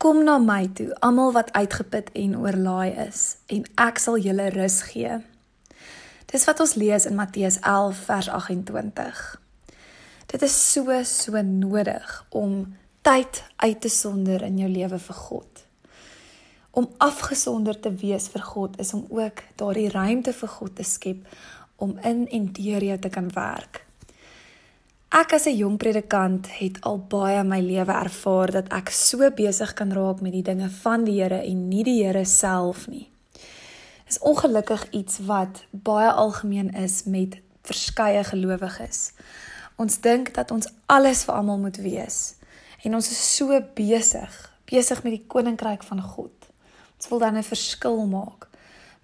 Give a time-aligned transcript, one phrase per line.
[0.00, 4.78] Kom na my toe, almal wat uitgeput en oorlaai is, en ek sal julle rus
[4.88, 5.18] gee.
[6.32, 9.20] Dis wat ons lees in Matteus 11 vers 28.
[10.32, 12.62] Dit is so so nodig om
[13.04, 15.64] tyd uit te sonder in jou lewe vir God.
[16.70, 21.28] Om afgesonder te wees vir God is om ook daardie ruimte vir God te skep
[21.76, 23.84] om in en deur jou te kan werk.
[25.10, 29.72] Ek as 'n jong predikant het al baie my lewe ervaar dat ek so besig
[29.74, 33.10] kan raak met die dinge van die Here en nie die Here self nie.
[34.06, 39.12] Is ongelukkig iets wat baie algemeen is met verskeie gelowiges.
[39.76, 42.34] Ons dink dat ons alles vir almal moet wees
[42.84, 46.52] en ons is so besig, besig met die koninkryk van God.
[46.96, 48.48] Ons wil dan 'n verskil maak.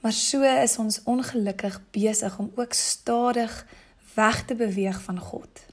[0.00, 3.66] Maar so is ons ongelukkig besig om ook stadig
[4.14, 5.66] weg te beweeg van God.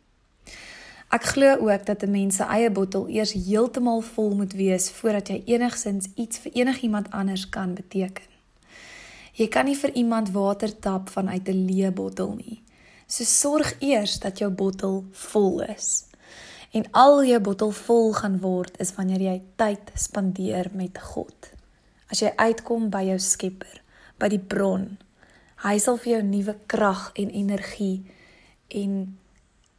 [1.13, 5.27] Ek glo ook dat 'n mens se eie bottel eers heeltemal vol moet wees voordat
[5.27, 8.25] jy enigsins iets vir enigiemand anders kan beteken.
[9.33, 12.63] Jy kan nie vir iemand water tap vanuit 'n leë bottel nie.
[13.07, 16.05] So sorg eers dat jou bottel vol is
[16.71, 21.51] en al jou bottel vol gaan word is wanneer jy tyd spandeer met God.
[22.07, 23.81] As jy uitkom by jou Skepper,
[24.17, 24.97] by die bron,
[25.55, 28.05] hy sal vir jou nuwe krag en energie
[28.67, 29.17] en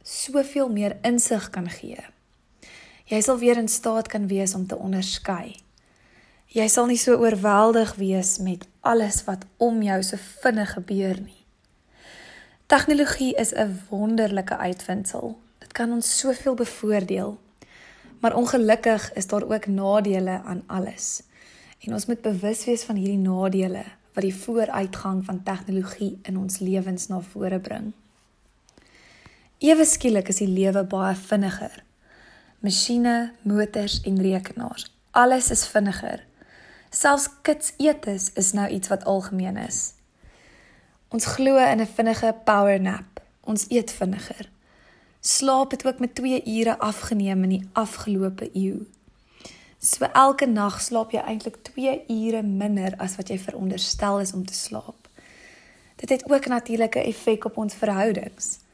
[0.05, 1.97] soveel meer insig kan gee.
[3.09, 5.57] Jy sal weer in staat kan wees om te onderskei.
[6.53, 11.41] Jy sal nie so oorweldig wees met alles wat om jou so vinnig gebeur nie.
[12.65, 15.35] Tegnologie is 'n wonderlike uitvinding
[15.75, 17.37] kan ons soveel bevoordeel.
[18.19, 21.21] Maar ongelukkig is daar ook nadele aan alles.
[21.79, 23.83] En ons moet bewus wees van hierdie nadele
[24.15, 27.91] wat die vooruitgang van tegnologie in ons lewens na vore bring.
[29.63, 31.77] Ewe skielik is die lewe baie vinniger.
[32.59, 36.25] Masjiene, motors en rekenaars, alles is vinniger.
[36.91, 39.93] Selfs kits eetes is nou iets wat algemeen is.
[41.07, 43.21] Ons glo in 'n vinnige power nap.
[43.43, 44.49] Ons eet vinniger.
[45.21, 48.85] Slaap het ook met 2 ure afgeneem in die afgelope eeu.
[49.79, 54.45] So elke nag slaap jy eintlik 2 ure minder as wat jy veronderstel is om
[54.45, 55.07] te slaap.
[55.95, 58.64] Dit het ook natuurlike effek op ons verhoudings.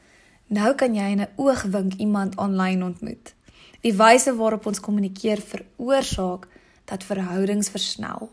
[0.52, 3.34] Nou kan jy in 'n oogwink iemand aanlyn ontmoet.
[3.80, 6.48] Die wyse waarop ons kommunikeer veroorsaak
[6.84, 8.30] dat verhoudings versnel.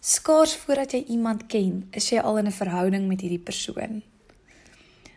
[0.00, 4.02] Skaars voordat jy iemand ken, is jy al in 'n verhouding met hierdie persoon.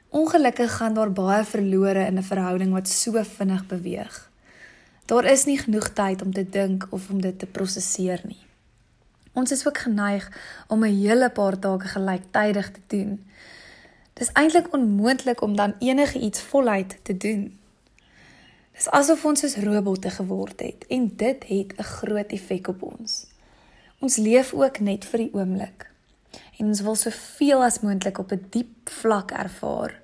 [0.10, 4.32] Ongelukkig gaan daar baie verlore in 'n verhouding wat so vinnig beweeg.
[5.06, 8.46] Daar is nie genoeg tyd om te dink of om dit te prosesseer nie.
[9.34, 10.32] Ons is ook geneig
[10.68, 13.26] om 'n hele paar take gelyktydig te doen.
[14.18, 17.60] Dis eintlik onmoontlik om dan enige iets voluit te doen.
[18.74, 23.26] Dis asof ons soos robotte geword het en dit het 'n groot effek op ons.
[24.00, 25.92] Ons leef ook net vir die oomblik
[26.58, 30.02] en ons wil soveel as moontlik op 'n diep vlak ervaar.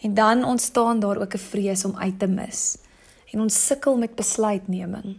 [0.00, 2.78] En dan ontstaan daar ook 'n vrees om uit te mis.
[3.32, 5.16] En ons sukkel met besluitneming.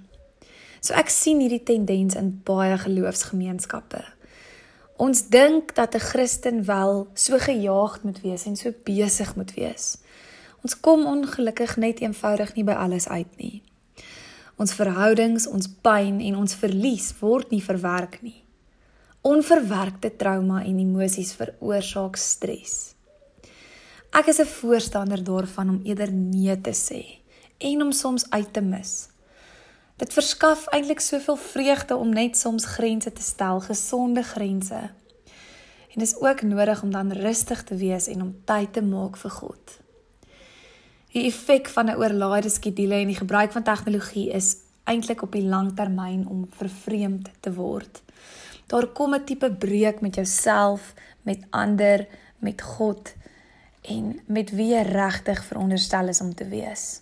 [0.80, 4.19] So ek sien hierdie tendens in baie geloofsgemeenskappe.
[5.00, 9.98] Ons dink dat 'n Christen wel so gejaagd moet wees en so besig moet wees.
[10.62, 13.64] Ons kom ongelukkig net eenvoudig nie by alles uit nie.
[14.58, 18.44] Ons verhoudings, ons pyn en ons verlies word nie verwerk nie.
[19.22, 22.96] Onverwerkte trauma en emosies veroorsaak stres.
[24.12, 27.20] Ek is 'n voorstander daarvan om eerder nee te sê
[27.58, 29.08] en om soms uit te mis.
[30.00, 34.80] Dit verskaf eintlik soveel vreugde om net soms grense te stel, gesonde grense.
[35.92, 39.34] En dis ook nodig om dan rustig te wees en om tyd te maak vir
[39.42, 39.74] God.
[41.12, 45.44] Die effek van 'n oorlaaide skedule en die gebruik van tegnologie is eintlik op die
[45.44, 48.02] lang termyn om vervreemd te word.
[48.68, 52.08] Daar kom 'n tipe breuk met jouself, met ander,
[52.38, 53.14] met God
[53.82, 57.02] en met wie jy regtig veronderstel is om te wees.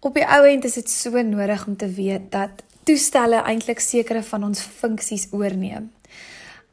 [0.00, 4.22] Op die ou end is dit so nodig om te weet dat toestelle eintlik sekere
[4.22, 5.90] van ons funksies oorneem.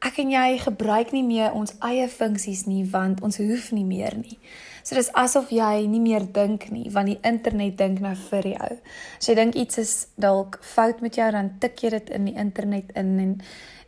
[0.00, 4.16] Ek en jy gebruik nie meer ons eie funksies nie want ons hoef nie meer
[4.16, 4.38] nie.
[4.80, 8.72] So dis asof jy nie meer dink nie, want die internet dink nou vir jou.
[9.20, 12.36] As jy dink iets is dalk fout met jou, dan tik jy dit in die
[12.40, 13.38] internet in en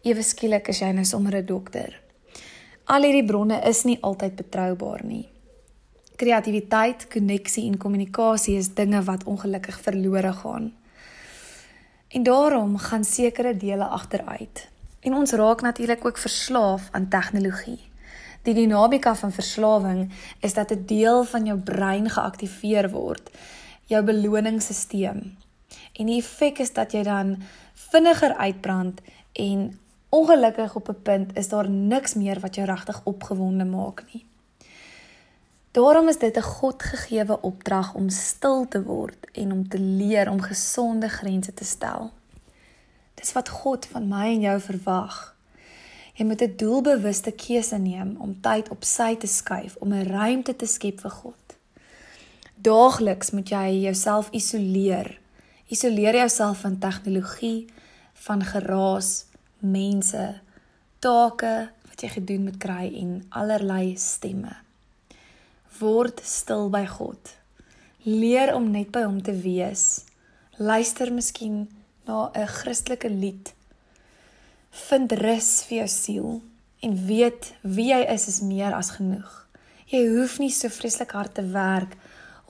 [0.04, 1.96] ewe skielik is jy nou sommer 'n dokter.
[2.92, 5.30] Al hierdie bronne is nie altyd betroubaar nie.
[6.20, 10.66] Kreatiwiteit, koneksie en kommunikasie is dinge wat ongelukkig verlore gaan.
[12.08, 14.68] En daarom gaan sekere dele agteruit.
[15.00, 17.80] En ons raak natuurlik ook verslaaf aan tegnologie.
[18.42, 23.30] Die dinamika van verslawing is dat 'n deel van jou brein geaktiveer word,
[23.84, 25.22] jou beloningsstelsel.
[25.92, 27.42] En die effek is dat jy dan
[27.74, 29.00] vinniger uitbrand
[29.32, 29.78] en
[30.08, 34.29] ongelukkig op 'n punt is daar niks meer wat jou regtig opgewonde maak nie.
[35.72, 40.40] Daarom is dit 'n Godgegewe opdrag om stil te word en om te leer om
[40.40, 42.12] gesonde grense te stel.
[43.14, 45.36] Dis wat God van my en jou verwag.
[46.14, 50.56] Jy moet 'n doelbewuste keuse neem om tyd op sy te skuif om 'n ruimte
[50.56, 51.56] te skep vir God.
[52.54, 55.20] Daagliks moet jy jouself isoleer.
[55.66, 57.66] Isoleer jouself van tegnologie,
[58.12, 59.24] van geraas,
[59.58, 60.40] mense,
[60.98, 64.56] take wat jy gedoen moet kry en allerlei stemme.
[65.78, 67.36] Word stil by God.
[68.02, 70.04] Leer om net by hom te wees.
[70.58, 71.68] Luister miskien
[72.06, 73.54] na 'n Christelike lied
[74.70, 76.28] Vind rus vir jou siel
[76.86, 79.30] en weet wie jy is is meer as genoeg.
[79.90, 81.96] Jy hoef nie so vreeslik hard te werk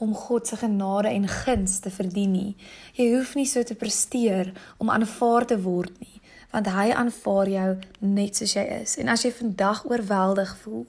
[0.04, 2.52] om God se genade en guns te verdien nie.
[2.96, 6.20] Jy hoef nie so te presteer om aanvaar te word nie,
[6.52, 7.70] want hy aanvaar jou
[8.04, 8.98] net soos jy is.
[9.00, 10.86] En as jy vandag oorweldig voel,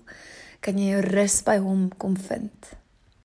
[0.62, 2.74] kan jy jou rus by hom kom vind.